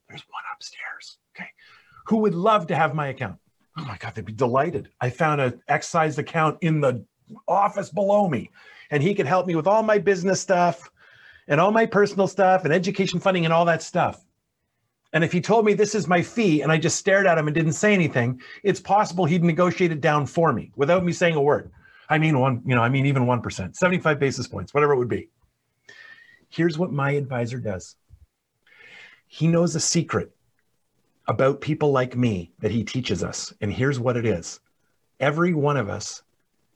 There's 0.08 0.24
one 0.30 0.44
upstairs, 0.56 1.18
okay, 1.36 1.50
who 2.06 2.18
would 2.18 2.36
love 2.36 2.68
to 2.68 2.76
have 2.76 2.94
my 2.94 3.08
account. 3.08 3.38
Oh 3.78 3.86
my 3.86 3.98
God, 3.98 4.16
they'd 4.16 4.26
be 4.26 4.34
delighted. 4.34 4.90
I 5.00 5.10
found 5.10 5.42
an 5.42 5.62
X-sized 5.68 6.20
account 6.20 6.58
in 6.62 6.82
the 6.82 7.06
office 7.48 7.90
below 7.90 8.28
me, 8.28 8.50
and 8.90 9.02
he 9.02 9.16
could 9.16 9.26
help 9.26 9.48
me 9.48 9.56
with 9.56 9.68
all 9.68 9.84
my 9.84 9.98
business 9.98 10.42
stuff 10.42 10.92
and 11.48 11.60
all 11.60 11.72
my 11.72 11.86
personal 11.86 12.28
stuff 12.28 12.66
and 12.66 12.74
education 12.74 13.20
funding 13.20 13.46
and 13.46 13.54
all 13.54 13.66
that 13.66 13.82
stuff. 13.82 14.24
And 15.14 15.24
if 15.24 15.32
he 15.32 15.42
told 15.42 15.66
me 15.66 15.74
this 15.74 15.96
is 15.96 16.08
my 16.08 16.22
fee 16.22 16.62
and 16.62 16.72
I 16.72 16.78
just 16.78 16.98
stared 16.98 17.28
at 17.28 17.38
him 17.38 17.48
and 17.48 17.54
didn't 17.54 17.74
say 17.74 17.94
anything, 17.94 18.42
it's 18.64 18.80
possible 18.80 19.26
he'd 19.26 19.44
negotiate 19.44 19.92
it 19.92 20.00
down 20.00 20.26
for 20.26 20.54
me 20.54 20.72
without 20.76 21.04
me 21.04 21.12
saying 21.12 21.36
a 21.36 21.42
word. 21.42 21.72
I 22.10 22.18
mean, 22.18 22.40
one, 22.40 22.62
you 22.66 22.76
know, 22.76 22.82
I 22.82 22.90
mean, 22.90 23.06
even 23.06 23.24
1%, 23.24 23.76
75 23.76 24.20
basis 24.20 24.48
points, 24.48 24.74
whatever 24.74 24.94
it 24.94 24.98
would 24.98 25.10
be. 25.10 25.30
Here's 26.52 26.78
what 26.78 26.92
my 26.92 27.12
advisor 27.12 27.58
does 27.58 27.96
he 29.28 29.48
knows 29.48 29.74
a 29.76 29.80
secret 29.80 30.36
about 31.28 31.62
people 31.62 31.92
like 31.92 32.18
me 32.18 32.52
that 32.60 32.72
he 32.72 32.84
teaches 32.84 33.24
us. 33.24 33.54
And 33.62 33.72
here's 33.72 34.00
what 34.00 34.18
it 34.18 34.26
is 34.26 34.60
every 35.22 35.54
one 35.54 35.78
of 35.78 35.90
us 35.90 36.24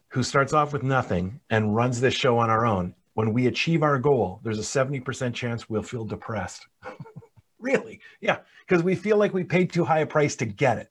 who 0.08 0.24
starts 0.24 0.54
off 0.54 0.72
with 0.72 0.82
nothing 0.82 1.42
and 1.50 1.76
runs 1.76 2.00
this 2.00 2.14
show 2.14 2.38
on 2.38 2.50
our 2.50 2.66
own, 2.66 2.96
when 3.16 3.34
we 3.34 3.48
achieve 3.48 3.84
our 3.84 4.00
goal, 4.00 4.40
there's 4.44 4.60
a 4.60 4.62
70% 4.62 5.34
chance 5.34 5.70
we'll 5.70 5.84
feel 5.84 6.06
depressed. 6.06 6.66
really? 7.60 8.00
Yeah, 8.22 8.38
because 8.66 8.84
we 8.84 8.96
feel 8.96 9.18
like 9.18 9.34
we 9.34 9.44
paid 9.44 9.74
too 9.74 9.84
high 9.84 10.00
a 10.00 10.06
price 10.06 10.38
to 10.38 10.46
get 10.46 10.78
it. 10.78 10.90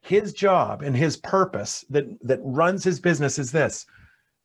His 0.00 0.32
job 0.32 0.80
and 0.80 0.96
his 0.96 1.18
purpose 1.18 1.84
that, 1.90 2.06
that 2.26 2.40
runs 2.42 2.82
his 2.82 3.00
business 3.00 3.38
is 3.38 3.52
this 3.52 3.84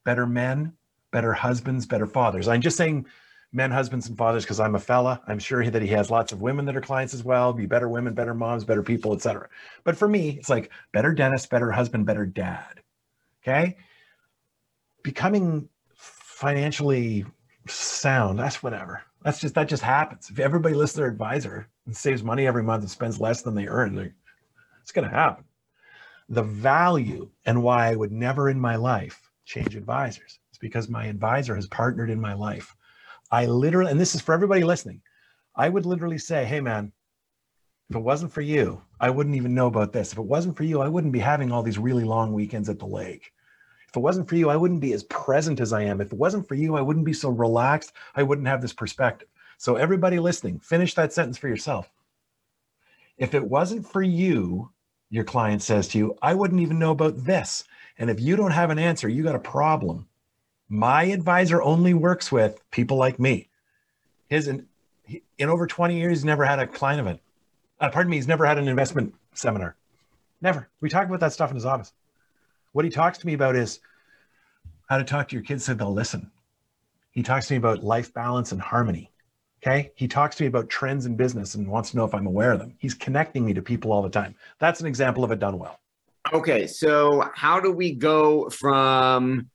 better 0.03 0.27
men, 0.27 0.73
better 1.11 1.31
husbands, 1.31 1.85
better 1.85 2.07
fathers. 2.07 2.49
I'm 2.49 2.61
just 2.61 2.75
saying 2.75 3.05
men, 3.51 3.71
husbands, 3.71 4.07
and 4.07 4.17
fathers 4.17 4.43
because 4.43 4.59
I'm 4.59 4.75
a 4.75 4.79
fella. 4.79 5.21
I'm 5.27 5.39
sure 5.39 5.67
that 5.69 5.81
he 5.81 5.87
has 5.89 6.11
lots 6.11 6.31
of 6.31 6.41
women 6.41 6.65
that 6.65 6.75
are 6.75 6.81
clients 6.81 7.13
as 7.13 7.23
well. 7.23 7.53
Be 7.53 7.65
better 7.65 7.89
women, 7.89 8.13
better 8.13 8.33
moms, 8.33 8.63
better 8.63 8.83
people, 8.83 9.13
etc. 9.13 9.49
But 9.83 9.97
for 9.97 10.07
me, 10.07 10.37
it's 10.37 10.49
like 10.49 10.71
better 10.91 11.13
Dennis, 11.13 11.45
better 11.45 11.71
husband, 11.71 12.05
better 12.05 12.25
dad. 12.25 12.81
Okay, 13.43 13.77
becoming 15.03 15.69
financially 15.95 17.25
sound. 17.67 18.37
That's 18.37 18.61
whatever. 18.61 19.03
That's 19.23 19.39
just 19.39 19.55
that 19.55 19.67
just 19.67 19.83
happens. 19.83 20.29
If 20.29 20.39
everybody 20.39 20.75
listens 20.75 20.95
to 20.95 21.01
their 21.01 21.09
advisor 21.09 21.67
and 21.85 21.95
saves 21.95 22.23
money 22.23 22.47
every 22.47 22.63
month 22.63 22.83
and 22.83 22.91
spends 22.91 23.19
less 23.19 23.41
than 23.41 23.55
they 23.55 23.67
earn, 23.67 24.13
it's 24.81 24.91
going 24.91 25.09
to 25.09 25.15
happen. 25.15 25.43
The 26.29 26.43
value 26.43 27.29
and 27.45 27.63
why 27.63 27.87
I 27.87 27.95
would 27.95 28.11
never 28.11 28.49
in 28.49 28.59
my 28.59 28.75
life 28.75 29.29
change 29.45 29.75
advisors 29.75 30.39
is 30.51 30.59
because 30.59 30.87
my 30.87 31.05
advisor 31.05 31.55
has 31.55 31.67
partnered 31.67 32.09
in 32.09 32.21
my 32.21 32.33
life. 32.33 32.75
I 33.31 33.45
literally, 33.45 33.91
and 33.91 33.99
this 33.99 34.15
is 34.15 34.21
for 34.21 34.33
everybody 34.33 34.63
listening, 34.63 35.01
I 35.55 35.69
would 35.69 35.85
literally 35.85 36.17
say, 36.17 36.45
hey, 36.45 36.61
man, 36.61 36.91
if 37.89 37.95
it 37.95 37.99
wasn't 37.99 38.31
for 38.31 38.41
you, 38.41 38.81
I 38.99 39.09
wouldn't 39.09 39.35
even 39.35 39.55
know 39.55 39.67
about 39.67 39.93
this. 39.93 40.11
If 40.11 40.17
it 40.17 40.23
wasn't 40.25 40.55
for 40.55 40.63
you, 40.63 40.81
I 40.81 40.87
wouldn't 40.87 41.13
be 41.13 41.19
having 41.19 41.51
all 41.51 41.63
these 41.63 41.79
really 41.79 42.03
long 42.03 42.33
weekends 42.33 42.69
at 42.69 42.79
the 42.79 42.85
lake. 42.85 43.33
If 43.87 43.97
it 43.97 44.01
wasn't 44.01 44.29
for 44.29 44.35
you, 44.35 44.49
I 44.49 44.55
wouldn't 44.55 44.81
be 44.81 44.93
as 44.93 45.03
present 45.03 45.59
as 45.59 45.73
I 45.73 45.81
am. 45.81 45.99
If 45.99 46.13
it 46.13 46.17
wasn't 46.17 46.47
for 46.47 46.53
you, 46.53 46.75
I 46.75 46.81
wouldn't 46.81 47.05
be 47.05 47.13
so 47.13 47.29
relaxed. 47.29 47.93
I 48.15 48.21
wouldn't 48.21 48.47
have 48.47 48.61
this 48.61 48.73
perspective. 48.73 49.27
So, 49.57 49.75
everybody 49.75 50.19
listening, 50.19 50.59
finish 50.59 50.93
that 50.93 51.11
sentence 51.11 51.37
for 51.37 51.47
yourself. 51.47 51.89
If 53.17 53.33
it 53.33 53.43
wasn't 53.43 53.85
for 53.85 54.03
you, 54.03 54.69
your 55.09 55.23
client 55.23 55.63
says 55.63 55.87
to 55.89 55.97
you, 55.97 56.17
I 56.21 56.35
wouldn't 56.35 56.61
even 56.61 56.77
know 56.77 56.91
about 56.91 57.17
this. 57.17 57.63
And 57.97 58.09
if 58.09 58.19
you 58.19 58.35
don't 58.35 58.51
have 58.51 58.69
an 58.69 58.79
answer, 58.79 59.09
you 59.09 59.23
got 59.23 59.35
a 59.35 59.39
problem. 59.39 60.07
My 60.69 61.03
advisor 61.03 61.61
only 61.61 61.95
works 61.95 62.31
with 62.31 62.61
people 62.69 62.97
like 62.97 63.19
me. 63.19 63.49
His 64.27 64.47
in, 64.47 64.67
in 65.37 65.49
over 65.49 65.65
20 65.65 65.97
years, 65.97 66.19
he's 66.19 66.25
never 66.25 66.45
had 66.45 66.59
a 66.59 66.67
client 66.67 66.99
event. 66.99 67.19
Uh, 67.79 67.89
pardon 67.89 68.11
me, 68.11 68.17
he's 68.17 68.27
never 68.27 68.45
had 68.45 68.59
an 68.59 68.67
investment 68.67 69.15
seminar. 69.33 69.75
Never. 70.41 70.69
We 70.79 70.89
talk 70.89 71.07
about 71.07 71.19
that 71.21 71.33
stuff 71.33 71.49
in 71.49 71.55
his 71.55 71.65
office. 71.65 71.93
What 72.71 72.85
he 72.85 72.91
talks 72.91 73.17
to 73.17 73.25
me 73.25 73.33
about 73.33 73.55
is 73.55 73.79
how 74.89 74.97
to 74.97 75.03
talk 75.03 75.27
to 75.29 75.35
your 75.35 75.43
kids 75.43 75.65
so 75.65 75.73
they'll 75.73 75.91
listen. 75.91 76.31
He 77.11 77.23
talks 77.23 77.47
to 77.47 77.53
me 77.53 77.57
about 77.57 77.83
life 77.83 78.13
balance 78.13 78.51
and 78.51 78.61
harmony. 78.61 79.11
Okay. 79.61 79.91
He 79.95 80.07
talks 80.07 80.35
to 80.37 80.43
me 80.43 80.47
about 80.47 80.69
trends 80.69 81.05
in 81.05 81.15
business 81.15 81.55
and 81.55 81.67
wants 81.67 81.91
to 81.91 81.97
know 81.97 82.05
if 82.05 82.13
I'm 82.13 82.27
aware 82.27 82.51
of 82.51 82.59
them. 82.59 82.75
He's 82.77 82.93
connecting 82.93 83.45
me 83.45 83.53
to 83.53 83.61
people 83.61 83.91
all 83.91 84.01
the 84.01 84.09
time. 84.09 84.35
That's 84.59 84.79
an 84.79 84.87
example 84.87 85.23
of 85.23 85.31
it 85.31 85.39
done 85.39 85.57
well. 85.57 85.79
Okay. 86.31 86.67
So, 86.67 87.29
how 87.33 87.59
do 87.59 87.71
we 87.71 87.93
go 87.93 88.49
from 88.49 89.49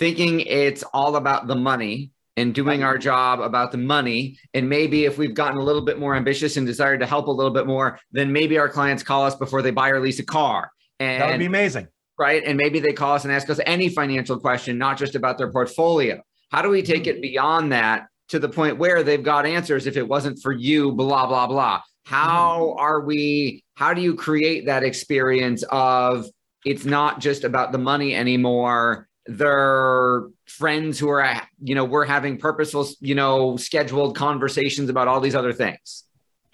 thinking 0.00 0.40
it's 0.40 0.82
all 0.94 1.14
about 1.14 1.46
the 1.46 1.54
money 1.54 2.10
and 2.36 2.54
doing 2.54 2.82
our 2.82 2.96
job 2.96 3.38
about 3.38 3.70
the 3.70 3.76
money. 3.78 4.38
And 4.54 4.66
maybe 4.66 5.04
if 5.04 5.18
we've 5.18 5.34
gotten 5.34 5.58
a 5.58 5.62
little 5.62 5.84
bit 5.84 5.98
more 5.98 6.16
ambitious 6.16 6.56
and 6.56 6.66
desired 6.66 7.00
to 7.00 7.06
help 7.06 7.26
a 7.26 7.30
little 7.30 7.52
bit 7.52 7.66
more, 7.66 8.00
then 8.10 8.32
maybe 8.32 8.56
our 8.56 8.68
clients 8.68 9.02
call 9.02 9.24
us 9.24 9.34
before 9.34 9.60
they 9.60 9.70
buy 9.70 9.90
or 9.90 10.00
lease 10.00 10.18
a 10.18 10.24
car. 10.24 10.72
And 10.98 11.20
that 11.20 11.30
would 11.30 11.38
be 11.38 11.44
amazing. 11.44 11.86
Right. 12.18 12.42
And 12.44 12.56
maybe 12.56 12.80
they 12.80 12.92
call 12.92 13.14
us 13.14 13.24
and 13.24 13.32
ask 13.32 13.50
us 13.50 13.60
any 13.66 13.90
financial 13.90 14.40
question, 14.40 14.78
not 14.78 14.96
just 14.96 15.14
about 15.14 15.36
their 15.36 15.52
portfolio. 15.52 16.22
How 16.50 16.62
do 16.62 16.70
we 16.70 16.82
take 16.82 17.06
it 17.06 17.16
mm-hmm. 17.16 17.20
beyond 17.20 17.72
that 17.72 18.06
to 18.28 18.38
the 18.38 18.48
point 18.48 18.78
where 18.78 19.02
they've 19.02 19.22
got 19.22 19.44
answers 19.44 19.86
if 19.86 19.98
it 19.98 20.08
wasn't 20.08 20.38
for 20.42 20.52
you, 20.52 20.92
blah, 20.92 21.26
blah, 21.26 21.46
blah? 21.46 21.82
How 22.06 22.60
mm-hmm. 22.60 22.80
are 22.80 23.00
we, 23.00 23.64
how 23.74 23.92
do 23.92 24.00
you 24.00 24.14
create 24.14 24.64
that 24.64 24.82
experience 24.82 25.62
of 25.70 26.26
it's 26.64 26.86
not 26.86 27.20
just 27.20 27.44
about 27.44 27.72
the 27.72 27.78
money 27.78 28.14
anymore? 28.14 29.08
They're 29.30 30.24
friends 30.46 30.98
who 30.98 31.08
are, 31.08 31.40
you 31.62 31.76
know, 31.76 31.84
we're 31.84 32.04
having 32.04 32.36
purposeful, 32.36 32.88
you 33.00 33.14
know, 33.14 33.56
scheduled 33.56 34.16
conversations 34.16 34.90
about 34.90 35.06
all 35.06 35.20
these 35.20 35.36
other 35.36 35.52
things. 35.52 36.04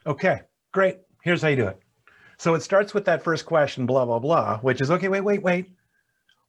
Okay, 0.07 0.41
great. 0.73 0.99
Here's 1.23 1.41
how 1.41 1.49
you 1.49 1.57
do 1.57 1.69
it. 1.69 1.79
So 2.37 2.55
it 2.55 2.63
starts 2.63 2.93
with 2.93 3.07
that 3.07 3.25
first 3.25 3.47
question, 3.47 3.87
blah, 3.87 4.05
blah, 4.05 4.19
blah, 4.19 4.59
which 4.59 4.83
is 4.83 4.91
okay, 4.91 5.09
wait, 5.09 5.23
wait, 5.23 5.43
wait. 5.43 5.71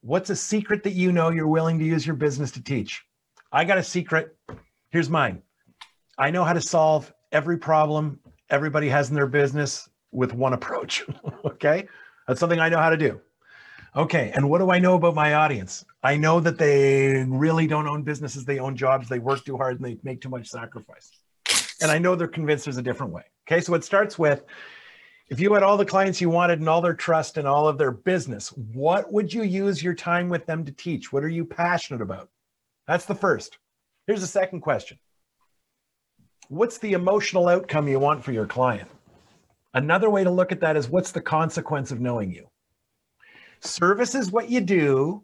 What's 0.02 0.30
a 0.30 0.36
secret 0.36 0.84
that 0.84 0.94
you 0.94 1.14
know 1.14 1.30
you're 1.30 1.48
willing 1.48 1.80
to 1.80 1.86
use 1.86 2.06
your 2.06 2.16
business 2.18 2.52
to 2.52 2.62
teach? 2.62 3.04
I 3.52 3.64
got 3.64 3.78
a 3.78 3.84
secret. 3.84 4.36
Here's 4.90 5.10
mine. 5.10 5.42
I 6.18 6.30
know 6.30 6.44
how 6.44 6.54
to 6.54 6.62
solve 6.62 7.14
every 7.32 7.58
problem 7.58 8.20
everybody 8.50 8.90
has 8.90 9.10
in 9.10 9.16
their 9.16 9.28
business 9.28 9.88
with 10.12 10.34
one 10.34 10.54
approach. 10.54 11.06
okay. 11.46 11.88
That's 12.28 12.40
something 12.42 12.60
I 12.60 12.68
know 12.68 12.80
how 12.80 12.90
to 12.90 12.98
do. 12.98 13.22
Okay. 13.98 14.32
And 14.36 14.48
what 14.48 14.60
do 14.60 14.70
I 14.70 14.78
know 14.78 14.94
about 14.94 15.16
my 15.16 15.34
audience? 15.34 15.84
I 16.04 16.18
know 16.18 16.40
that 16.40 16.60
they 16.60 17.26
really 17.28 17.66
don't 17.66 17.88
own 17.88 18.04
businesses. 18.04 18.46
They 18.46 18.60
own 18.60 18.76
jobs. 18.76 19.10
They 19.10 19.18
work 19.18 19.44
too 19.44 19.58
hard 19.58 19.78
and 19.78 19.86
they 19.86 19.98
make 20.04 20.22
too 20.22 20.30
much 20.30 20.48
sacrifice. 20.48 21.10
And 21.82 21.90
I 21.90 21.98
know 21.98 22.16
they're 22.16 22.28
convinced 22.28 22.66
there's 22.66 22.78
a 22.78 22.84
different 22.84 23.12
way. 23.12 23.24
Okay. 23.48 23.60
So 23.60 23.74
it 23.74 23.84
starts 23.84 24.20
with 24.20 24.44
if 25.30 25.40
you 25.40 25.52
had 25.54 25.64
all 25.64 25.78
the 25.78 25.86
clients 25.86 26.22
you 26.22 26.30
wanted 26.30 26.60
and 26.60 26.70
all 26.70 26.80
their 26.80 26.94
trust 26.94 27.38
and 27.38 27.48
all 27.48 27.68
of 27.68 27.80
their 27.80 27.92
business, 27.92 28.50
what 28.50 29.12
would 29.12 29.34
you 29.34 29.42
use 29.42 29.84
your 29.84 29.96
time 29.96 30.30
with 30.30 30.46
them 30.46 30.64
to 30.66 30.72
teach? 30.72 31.12
What 31.12 31.24
are 31.24 31.30
you 31.30 31.44
passionate 31.44 32.02
about? 32.02 32.30
That's 32.88 33.06
the 33.06 33.16
first. 33.16 33.58
Here's 34.06 34.22
the 34.22 34.28
second 34.28 34.62
question 34.62 35.00
What's 36.50 36.78
the 36.78 36.94
emotional 36.94 37.50
outcome 37.50 37.88
you 37.88 38.00
want 38.00 38.24
for 38.24 38.32
your 38.32 38.46
client? 38.46 38.90
Another 39.74 40.10
way 40.10 40.24
to 40.24 40.32
look 40.32 40.52
at 40.52 40.62
that 40.62 40.78
is 40.78 40.88
what's 40.88 41.12
the 41.12 41.22
consequence 41.22 41.92
of 41.92 42.00
knowing 42.00 42.32
you? 42.32 42.48
Service 43.62 44.16
is 44.16 44.32
what 44.32 44.50
you 44.50 44.62
do, 44.62 45.24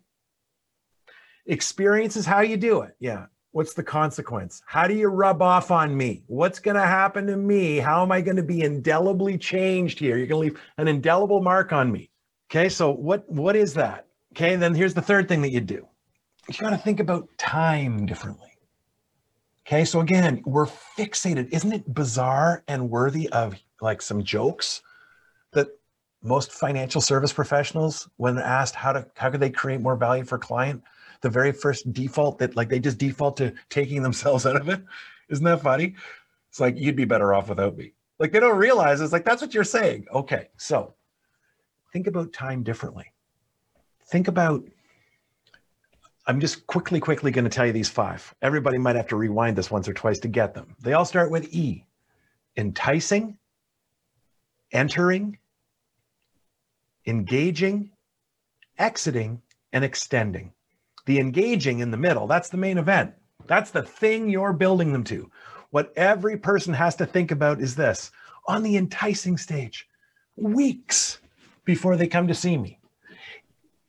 experience 1.45 2.15
is 2.15 2.25
how 2.25 2.41
you 2.41 2.57
do 2.57 2.81
it. 2.81 2.95
Yeah. 2.99 3.25
What's 3.51 3.75
the 3.75 3.83
consequence? 3.83 4.63
How 4.65 4.87
do 4.87 4.95
you 4.95 5.09
rub 5.09 5.41
off 5.43 5.69
on 5.69 5.95
me? 5.95 6.23
What's 6.25 6.57
going 6.57 6.75
to 6.75 6.87
happen 6.87 7.27
to 7.27 7.37
me? 7.37 7.77
How 7.77 8.01
am 8.01 8.11
I 8.11 8.19
going 8.19 8.37
to 8.37 8.43
be 8.43 8.61
indelibly 8.61 9.37
changed 9.37 9.99
here? 9.99 10.17
You're 10.17 10.25
going 10.25 10.49
to 10.49 10.53
leave 10.55 10.61
an 10.77 10.87
indelible 10.87 11.39
mark 11.39 11.71
on 11.71 11.91
me. 11.91 12.09
Okay. 12.49 12.67
So 12.67 12.91
what, 12.91 13.29
what 13.29 13.55
is 13.55 13.75
that? 13.75 14.07
Okay. 14.33 14.55
Then 14.55 14.73
here's 14.73 14.95
the 14.95 15.03
third 15.03 15.27
thing 15.27 15.43
that 15.43 15.51
you 15.51 15.61
do. 15.61 15.87
You 16.49 16.59
got 16.59 16.71
to 16.71 16.77
think 16.77 16.99
about 16.99 17.29
time 17.37 18.07
differently. 18.07 18.49
Okay. 19.67 19.85
So 19.85 20.01
again, 20.01 20.41
we're 20.45 20.65
fixated. 20.65 21.49
Isn't 21.51 21.73
it 21.73 21.93
bizarre 21.93 22.63
and 22.67 22.89
worthy 22.89 23.29
of 23.29 23.55
like 23.81 24.01
some 24.01 24.23
jokes 24.23 24.81
most 26.23 26.51
financial 26.51 27.01
service 27.01 27.33
professionals, 27.33 28.09
when 28.17 28.37
asked 28.37 28.75
how 28.75 28.93
to 28.93 29.05
how 29.15 29.29
could 29.29 29.39
they 29.39 29.49
create 29.49 29.81
more 29.81 29.95
value 29.95 30.23
for 30.23 30.37
client, 30.37 30.81
the 31.21 31.29
very 31.29 31.51
first 31.51 31.91
default 31.93 32.39
that 32.39 32.55
like 32.55 32.69
they 32.69 32.79
just 32.79 32.97
default 32.97 33.37
to 33.37 33.53
taking 33.69 34.01
themselves 34.01 34.45
out 34.45 34.55
of 34.55 34.69
it. 34.69 34.81
Isn't 35.29 35.45
that 35.45 35.61
funny? 35.61 35.95
It's 36.49 36.59
like 36.59 36.77
you'd 36.77 36.95
be 36.95 37.05
better 37.05 37.33
off 37.33 37.49
without 37.49 37.77
me. 37.77 37.93
Like 38.19 38.31
they 38.31 38.39
don't 38.39 38.57
realize 38.57 39.01
it's 39.01 39.13
like 39.13 39.25
that's 39.25 39.41
what 39.41 39.53
you're 39.53 39.63
saying. 39.63 40.05
Okay, 40.13 40.49
so 40.57 40.93
think 41.91 42.07
about 42.07 42.33
time 42.33 42.63
differently. 42.63 43.11
Think 44.07 44.27
about 44.27 44.63
I'm 46.25 46.39
just 46.39 46.65
quickly, 46.67 47.01
quickly 47.01 47.31
going 47.31 47.43
to 47.43 47.49
tell 47.49 47.65
you 47.65 47.73
these 47.73 47.89
five. 47.89 48.33
Everybody 48.41 48.77
might 48.77 48.95
have 48.95 49.07
to 49.09 49.17
rewind 49.17 49.57
this 49.57 49.69
once 49.69 49.89
or 49.89 49.93
twice 49.93 50.19
to 50.19 50.29
get 50.29 50.53
them. 50.53 50.75
They 50.79 50.93
all 50.93 51.05
start 51.05 51.29
with 51.31 51.53
E 51.53 51.85
enticing, 52.55 53.37
entering, 54.71 55.37
engaging, 57.05 57.91
exiting, 58.77 59.41
and 59.71 59.83
extending. 59.83 60.53
The 61.05 61.19
engaging 61.19 61.79
in 61.79 61.91
the 61.91 61.97
middle, 61.97 62.27
that's 62.27 62.49
the 62.49 62.57
main 62.57 62.77
event. 62.77 63.13
That's 63.45 63.71
the 63.71 63.83
thing 63.83 64.29
you're 64.29 64.53
building 64.53 64.93
them 64.93 65.03
to. 65.05 65.29
What 65.71 65.91
every 65.97 66.37
person 66.37 66.73
has 66.73 66.95
to 66.97 67.05
think 67.05 67.31
about 67.31 67.59
is 67.59 67.75
this 67.75 68.11
on 68.47 68.63
the 68.63 68.77
enticing 68.77 69.37
stage, 69.37 69.87
weeks 70.35 71.19
before 71.65 71.95
they 71.95 72.07
come 72.07 72.27
to 72.27 72.33
see 72.33 72.57
me. 72.57 72.79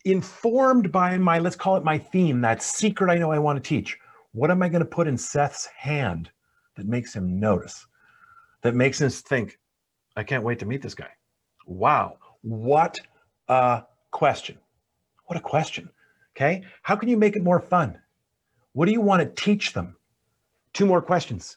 Informed 0.05 0.93
by 0.93 1.17
my, 1.19 1.39
let's 1.39 1.57
call 1.57 1.77
it 1.77 1.85
my 1.85 1.99
theme, 1.99 2.41
that 2.41 2.63
secret 2.63 3.11
I 3.11 3.19
know 3.19 3.33
I 3.33 3.39
want 3.39 3.63
to 3.63 3.69
teach. 3.69 3.99
What 4.33 4.51
am 4.51 4.63
I 4.63 4.69
going 4.69 4.81
to 4.81 4.87
put 4.87 5.07
in 5.07 5.17
Seth's 5.17 5.67
hand 5.67 6.31
that 6.77 6.87
makes 6.87 7.15
him 7.15 7.39
notice, 7.39 7.87
that 8.63 8.75
makes 8.75 9.01
him 9.01 9.11
think, 9.11 9.59
I 10.17 10.25
can't 10.25 10.45
wait 10.45 10.59
to 10.61 10.67
meet 10.67 10.83
this 10.83 10.95
guy? 10.95 11.11
Wow, 11.67 12.19
what 12.45 13.01
a 13.49 13.83
question. 14.11 14.59
What 15.27 15.39
a 15.39 15.43
question. 15.43 15.89
Okay. 16.37 16.63
How 16.83 16.95
can 16.95 17.09
you 17.09 17.17
make 17.17 17.37
it 17.37 17.43
more 17.43 17.61
fun? 17.61 17.99
What 18.75 18.87
do 18.87 18.93
you 18.93 19.01
want 19.01 19.23
to 19.23 19.43
teach 19.43 19.73
them? 19.73 19.97
Two 20.75 20.85
more 20.85 21.01
questions. 21.01 21.57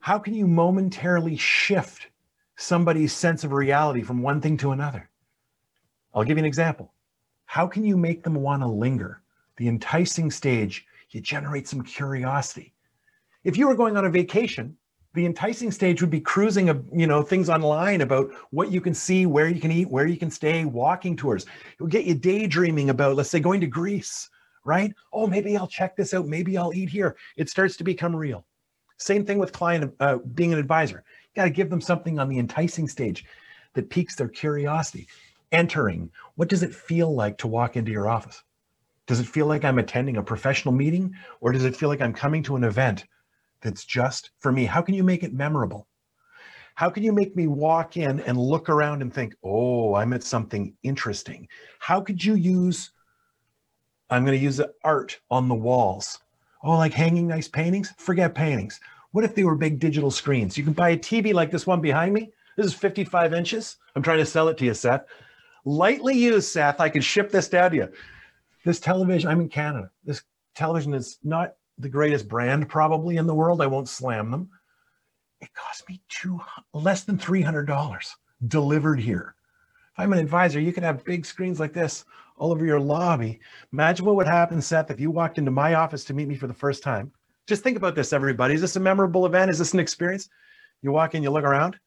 How 0.00 0.18
can 0.18 0.32
you 0.32 0.46
momentarily 0.46 1.36
shift 1.36 2.08
somebody's 2.56 3.12
sense 3.12 3.44
of 3.44 3.52
reality 3.52 4.02
from 4.02 4.22
one 4.22 4.40
thing 4.40 4.56
to 4.58 4.72
another? 4.72 5.10
I'll 6.14 6.24
give 6.24 6.38
you 6.38 6.42
an 6.42 6.46
example. 6.46 6.94
How 7.44 7.66
can 7.66 7.84
you 7.84 7.96
make 7.96 8.22
them 8.22 8.36
want 8.36 8.62
to 8.62 8.68
linger? 8.68 9.20
The 9.56 9.68
enticing 9.68 10.30
stage, 10.30 10.86
you 11.10 11.20
generate 11.20 11.68
some 11.68 11.82
curiosity. 11.82 12.72
If 13.42 13.58
you 13.58 13.68
were 13.68 13.74
going 13.74 13.96
on 13.96 14.06
a 14.06 14.10
vacation, 14.10 14.76
the 15.14 15.26
enticing 15.26 15.70
stage 15.70 16.00
would 16.00 16.10
be 16.10 16.20
cruising 16.20 16.68
of 16.68 16.84
you 16.92 17.06
know 17.06 17.22
things 17.22 17.48
online 17.48 18.00
about 18.00 18.30
what 18.50 18.70
you 18.70 18.80
can 18.80 18.94
see 18.94 19.26
where 19.26 19.48
you 19.48 19.60
can 19.60 19.72
eat 19.72 19.88
where 19.88 20.06
you 20.06 20.16
can 20.16 20.30
stay 20.30 20.64
walking 20.64 21.16
tours. 21.16 21.44
It 21.44 21.80
will 21.80 21.86
get 21.86 22.04
you 22.04 22.14
daydreaming 22.14 22.90
about 22.90 23.16
let's 23.16 23.30
say 23.30 23.40
going 23.40 23.60
to 23.60 23.66
greece 23.66 24.28
right? 24.64 24.92
Oh 25.12 25.26
maybe 25.26 25.56
i'll 25.56 25.68
check 25.68 25.96
this 25.96 26.14
out. 26.14 26.26
Maybe 26.26 26.56
i'll 26.56 26.74
eat 26.74 26.88
here. 26.88 27.16
It 27.36 27.48
starts 27.48 27.76
to 27.76 27.84
become 27.84 28.16
real. 28.16 28.44
Same 28.96 29.24
thing 29.24 29.38
with 29.38 29.52
client 29.52 29.94
uh, 30.00 30.18
being 30.34 30.52
an 30.52 30.58
advisor. 30.58 31.04
You 31.34 31.40
got 31.40 31.44
to 31.44 31.50
give 31.50 31.70
them 31.70 31.80
something 31.80 32.18
on 32.18 32.28
the 32.28 32.38
enticing 32.38 32.88
stage 32.88 33.24
that 33.74 33.90
piques 33.90 34.14
their 34.14 34.28
curiosity. 34.28 35.08
Entering. 35.52 36.10
What 36.36 36.48
does 36.48 36.62
it 36.62 36.74
feel 36.74 37.14
like 37.14 37.38
to 37.38 37.48
walk 37.48 37.76
into 37.76 37.92
your 37.92 38.08
office? 38.08 38.42
Does 39.06 39.20
it 39.20 39.26
feel 39.26 39.46
like 39.46 39.64
i'm 39.64 39.78
attending 39.78 40.16
a 40.16 40.22
professional 40.22 40.74
meeting 40.74 41.14
or 41.40 41.52
does 41.52 41.64
it 41.64 41.76
feel 41.76 41.90
like 41.90 42.00
i'm 42.00 42.14
coming 42.14 42.42
to 42.44 42.56
an 42.56 42.64
event 42.64 43.04
that's 43.64 43.84
just 43.84 44.30
for 44.38 44.52
me? 44.52 44.64
How 44.64 44.82
can 44.82 44.94
you 44.94 45.02
make 45.02 45.24
it 45.24 45.34
memorable? 45.34 45.88
How 46.76 46.90
can 46.90 47.02
you 47.02 47.12
make 47.12 47.34
me 47.34 47.46
walk 47.46 47.96
in 47.96 48.20
and 48.20 48.38
look 48.38 48.68
around 48.68 49.02
and 49.02 49.12
think, 49.12 49.34
oh, 49.42 49.94
I'm 49.94 50.12
at 50.12 50.22
something 50.22 50.74
interesting? 50.82 51.48
How 51.80 52.00
could 52.00 52.24
you 52.24 52.34
use 52.34 52.92
I'm 54.10 54.24
going 54.24 54.38
to 54.38 54.42
use 54.42 54.60
art 54.84 55.18
on 55.30 55.48
the 55.48 55.54
walls. 55.54 56.18
Oh, 56.62 56.76
like 56.76 56.92
hanging 56.92 57.26
nice 57.26 57.48
paintings? 57.48 57.92
Forget 57.98 58.34
paintings. 58.34 58.80
What 59.12 59.24
if 59.24 59.34
they 59.34 59.44
were 59.44 59.54
big 59.54 59.78
digital 59.78 60.10
screens? 60.10 60.56
You 60.56 60.64
can 60.64 60.72
buy 60.72 60.90
a 60.90 60.96
TV 60.96 61.32
like 61.32 61.50
this 61.50 61.66
one 61.66 61.80
behind 61.80 62.14
me. 62.14 62.30
This 62.56 62.66
is 62.66 62.74
55 62.74 63.34
inches. 63.34 63.76
I'm 63.96 64.02
trying 64.02 64.18
to 64.18 64.26
sell 64.26 64.48
it 64.48 64.58
to 64.58 64.64
you, 64.64 64.74
Seth. 64.74 65.04
Lightly 65.64 66.16
used, 66.16 66.48
Seth. 66.48 66.80
I 66.80 66.88
can 66.88 67.02
ship 67.02 67.30
this 67.30 67.48
down 67.48 67.70
to 67.70 67.76
you. 67.76 67.88
This 68.64 68.80
television, 68.80 69.30
I'm 69.30 69.40
in 69.40 69.48
Canada. 69.48 69.90
This 70.04 70.22
television 70.54 70.94
is 70.94 71.18
not 71.22 71.54
the 71.78 71.88
greatest 71.88 72.28
brand 72.28 72.68
probably 72.68 73.16
in 73.16 73.26
the 73.26 73.34
world. 73.34 73.60
I 73.60 73.66
won't 73.66 73.88
slam 73.88 74.30
them. 74.30 74.50
It 75.40 75.52
cost 75.54 75.88
me 75.88 76.00
two 76.08 76.40
less 76.72 77.04
than 77.04 77.18
$300 77.18 78.06
delivered 78.48 79.00
here. 79.00 79.34
If 79.92 80.00
I'm 80.00 80.12
an 80.12 80.18
advisor, 80.18 80.60
you 80.60 80.72
could 80.72 80.82
have 80.82 81.04
big 81.04 81.24
screens 81.26 81.60
like 81.60 81.72
this 81.72 82.04
all 82.36 82.50
over 82.50 82.64
your 82.64 82.80
lobby. 82.80 83.40
Imagine 83.72 84.06
what 84.06 84.16
would 84.16 84.26
happen, 84.26 84.60
Seth, 84.60 84.90
if 84.90 85.00
you 85.00 85.10
walked 85.10 85.38
into 85.38 85.50
my 85.50 85.74
office 85.74 86.04
to 86.04 86.14
meet 86.14 86.28
me 86.28 86.34
for 86.34 86.46
the 86.46 86.54
first 86.54 86.82
time. 86.82 87.12
Just 87.46 87.62
think 87.62 87.76
about 87.76 87.94
this, 87.94 88.12
everybody. 88.12 88.54
Is 88.54 88.60
this 88.60 88.76
a 88.76 88.80
memorable 88.80 89.26
event? 89.26 89.50
Is 89.50 89.58
this 89.58 89.74
an 89.74 89.80
experience? 89.80 90.28
You 90.82 90.92
walk 90.92 91.14
in, 91.14 91.22
you 91.22 91.30
look 91.30 91.44
around, 91.44 91.78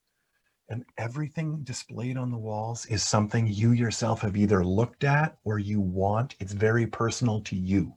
and 0.70 0.86
everything 0.98 1.64
displayed 1.64 2.18
on 2.18 2.32
the 2.32 2.38
walls 2.38 2.86
is 2.88 3.04
something 3.04 3.48
you 3.48 3.72
yourself 3.72 4.22
have 4.22 4.38
either 4.38 4.64
looked 4.64 5.04
at 5.04 5.38
or 5.44 5.60
you 5.60 5.80
want. 5.80 6.36
It's 6.40 6.54
very 6.54 6.86
personal 6.88 7.42
to 7.42 7.56
you. 7.56 7.94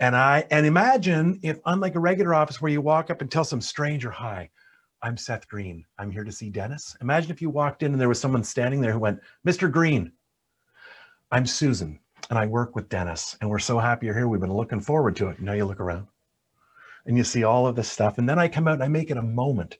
And 0.00 0.16
I 0.16 0.46
and 0.50 0.64
imagine 0.64 1.38
if 1.42 1.60
unlike 1.66 1.94
a 1.94 2.00
regular 2.00 2.34
office 2.34 2.60
where 2.60 2.72
you 2.72 2.80
walk 2.80 3.10
up 3.10 3.20
and 3.20 3.30
tell 3.30 3.44
some 3.44 3.60
stranger, 3.60 4.10
hi, 4.10 4.48
I'm 5.02 5.18
Seth 5.18 5.46
Green. 5.46 5.84
I'm 5.98 6.10
here 6.10 6.24
to 6.24 6.32
see 6.32 6.48
Dennis. 6.48 6.96
Imagine 7.02 7.30
if 7.30 7.42
you 7.42 7.50
walked 7.50 7.82
in 7.82 7.92
and 7.92 8.00
there 8.00 8.08
was 8.08 8.18
someone 8.18 8.42
standing 8.42 8.80
there 8.80 8.92
who 8.92 8.98
went, 8.98 9.20
Mr. 9.46 9.70
Green, 9.70 10.10
I'm 11.30 11.44
Susan 11.44 12.00
and 12.30 12.38
I 12.38 12.46
work 12.46 12.74
with 12.74 12.88
Dennis. 12.88 13.36
And 13.40 13.50
we're 13.50 13.58
so 13.58 13.78
happy 13.78 14.06
you're 14.06 14.14
here. 14.14 14.26
We've 14.26 14.40
been 14.40 14.52
looking 14.52 14.80
forward 14.80 15.16
to 15.16 15.28
it. 15.28 15.40
Now 15.40 15.52
you 15.52 15.66
look 15.66 15.80
around 15.80 16.06
and 17.04 17.18
you 17.18 17.24
see 17.24 17.44
all 17.44 17.66
of 17.66 17.76
this 17.76 17.90
stuff. 17.90 18.16
And 18.16 18.26
then 18.26 18.38
I 18.38 18.48
come 18.48 18.68
out 18.68 18.74
and 18.74 18.82
I 18.82 18.88
make 18.88 19.10
it 19.10 19.18
a 19.18 19.22
moment. 19.22 19.76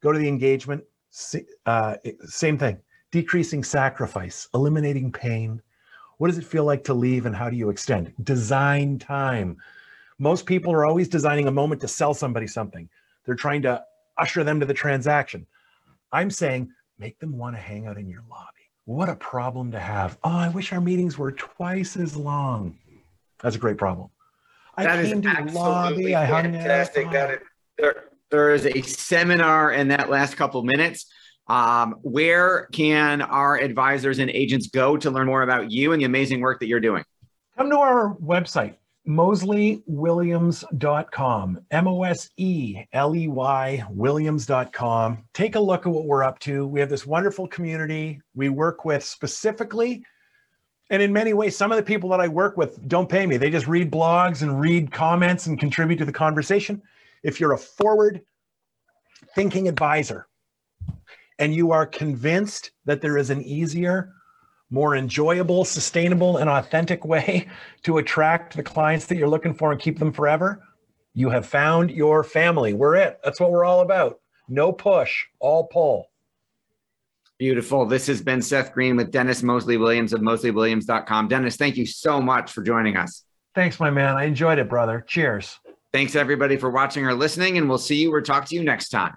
Go 0.00 0.12
to 0.12 0.18
the 0.18 0.28
engagement, 0.28 0.82
uh, 1.64 1.94
same 2.24 2.58
thing, 2.58 2.78
decreasing 3.12 3.62
sacrifice, 3.62 4.48
eliminating 4.52 5.12
pain. 5.12 5.62
What 6.18 6.28
does 6.28 6.38
it 6.38 6.44
feel 6.44 6.64
like 6.64 6.84
to 6.84 6.94
leave 6.94 7.26
and 7.26 7.34
how 7.34 7.48
do 7.48 7.56
you 7.56 7.70
extend? 7.70 8.12
Design 8.22 8.98
time. 8.98 9.56
Most 10.18 10.46
people 10.46 10.72
are 10.72 10.84
always 10.84 11.08
designing 11.08 11.46
a 11.46 11.52
moment 11.52 11.80
to 11.80 11.88
sell 11.88 12.12
somebody 12.12 12.48
something. 12.48 12.88
They're 13.24 13.36
trying 13.36 13.62
to 13.62 13.84
usher 14.18 14.42
them 14.42 14.58
to 14.58 14.66
the 14.66 14.74
transaction. 14.74 15.46
I'm 16.12 16.30
saying 16.30 16.72
make 16.98 17.20
them 17.20 17.38
want 17.38 17.54
to 17.54 17.62
hang 17.62 17.86
out 17.86 17.98
in 17.98 18.08
your 18.08 18.24
lobby. 18.28 18.52
What 18.84 19.08
a 19.08 19.14
problem 19.14 19.70
to 19.72 19.78
have. 19.78 20.18
Oh, 20.24 20.30
I 20.30 20.48
wish 20.48 20.72
our 20.72 20.80
meetings 20.80 21.16
were 21.16 21.30
twice 21.32 21.96
as 21.96 22.16
long. 22.16 22.76
That's 23.40 23.54
a 23.54 23.58
great 23.58 23.78
problem. 23.78 24.10
I 24.76 24.84
that 24.84 25.04
came 25.04 25.22
to 25.22 25.44
lobby. 25.52 26.16
I 26.16 26.24
hung 26.24 26.44
fantastic. 26.52 27.06
out. 27.06 27.12
That 27.12 27.30
is, 27.30 27.38
there, 27.76 28.04
there 28.30 28.54
is 28.54 28.66
a 28.66 28.82
seminar 28.82 29.72
in 29.72 29.88
that 29.88 30.10
last 30.10 30.36
couple 30.36 30.62
minutes. 30.64 31.06
Um, 31.48 31.94
where 32.02 32.66
can 32.72 33.22
our 33.22 33.58
advisors 33.58 34.18
and 34.18 34.28
agents 34.30 34.66
go 34.68 34.98
to 34.98 35.10
learn 35.10 35.26
more 35.26 35.42
about 35.42 35.70
you 35.70 35.92
and 35.92 36.00
the 36.00 36.04
amazing 36.04 36.40
work 36.40 36.60
that 36.60 36.66
you're 36.66 36.80
doing? 36.80 37.04
Come 37.56 37.70
to 37.70 37.78
our 37.78 38.14
website, 38.16 38.74
moseleywilliams.com, 39.08 41.60
M 41.70 41.88
O 41.88 42.02
S 42.02 42.28
E 42.36 42.82
L 42.92 43.16
E 43.16 43.28
Y 43.28 43.82
Williams.com. 43.90 45.24
Take 45.32 45.56
a 45.56 45.60
look 45.60 45.86
at 45.86 45.92
what 45.92 46.04
we're 46.04 46.22
up 46.22 46.38
to. 46.40 46.66
We 46.66 46.80
have 46.80 46.90
this 46.90 47.06
wonderful 47.06 47.48
community 47.48 48.20
we 48.34 48.50
work 48.50 48.84
with 48.84 49.02
specifically. 49.02 50.04
And 50.90 51.02
in 51.02 51.12
many 51.12 51.32
ways, 51.32 51.56
some 51.56 51.72
of 51.72 51.76
the 51.76 51.82
people 51.82 52.10
that 52.10 52.20
I 52.20 52.28
work 52.28 52.56
with 52.56 52.86
don't 52.88 53.08
pay 53.08 53.26
me. 53.26 53.38
They 53.38 53.50
just 53.50 53.66
read 53.66 53.90
blogs 53.90 54.42
and 54.42 54.60
read 54.60 54.92
comments 54.92 55.46
and 55.46 55.58
contribute 55.58 55.96
to 55.96 56.04
the 56.04 56.12
conversation. 56.12 56.82
If 57.22 57.40
you're 57.40 57.52
a 57.52 57.58
forward 57.58 58.20
thinking 59.34 59.68
advisor 59.68 60.28
and 61.38 61.54
you 61.54 61.72
are 61.72 61.86
convinced 61.86 62.72
that 62.84 63.00
there 63.00 63.16
is 63.16 63.30
an 63.30 63.42
easier, 63.42 64.12
more 64.70 64.96
enjoyable, 64.96 65.64
sustainable, 65.64 66.38
and 66.38 66.50
authentic 66.50 67.04
way 67.04 67.48
to 67.82 67.98
attract 67.98 68.56
the 68.56 68.62
clients 68.62 69.06
that 69.06 69.16
you're 69.16 69.28
looking 69.28 69.54
for 69.54 69.72
and 69.72 69.80
keep 69.80 69.98
them 69.98 70.12
forever, 70.12 70.62
you 71.14 71.30
have 71.30 71.46
found 71.46 71.90
your 71.90 72.22
family. 72.22 72.74
We're 72.74 72.96
it. 72.96 73.18
That's 73.24 73.40
what 73.40 73.50
we're 73.50 73.64
all 73.64 73.80
about. 73.80 74.20
No 74.48 74.72
push, 74.72 75.24
all 75.40 75.64
pull. 75.64 76.10
Beautiful. 77.38 77.86
This 77.86 78.08
has 78.08 78.20
been 78.20 78.42
Seth 78.42 78.72
Green 78.72 78.96
with 78.96 79.12
Dennis 79.12 79.42
Moseley 79.42 79.76
Williams 79.76 80.12
of 80.12 80.20
moseleywilliams.com. 80.20 81.28
Dennis, 81.28 81.56
thank 81.56 81.76
you 81.76 81.86
so 81.86 82.20
much 82.20 82.50
for 82.50 82.62
joining 82.62 82.96
us. 82.96 83.22
Thanks, 83.54 83.78
my 83.78 83.90
man. 83.90 84.16
I 84.16 84.24
enjoyed 84.24 84.58
it, 84.58 84.68
brother. 84.68 85.04
Cheers. 85.06 85.58
Thanks, 85.92 86.16
everybody, 86.16 86.56
for 86.56 86.70
watching 86.70 87.06
or 87.06 87.14
listening, 87.14 87.56
and 87.56 87.68
we'll 87.68 87.78
see 87.78 87.96
you 87.96 88.12
or 88.12 88.20
talk 88.20 88.46
to 88.46 88.54
you 88.54 88.62
next 88.62 88.88
time. 88.90 89.16